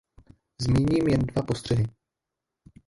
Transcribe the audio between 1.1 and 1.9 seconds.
dva postřehy.